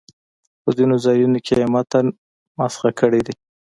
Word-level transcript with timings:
په 0.63 0.69
ځینو 0.77 0.95
ځایونو 1.05 1.39
کې 1.45 1.53
یې 1.59 1.65
متن 1.73 2.05
مسخ 2.57 2.81
کړی 2.99 3.21
دی. 3.27 3.33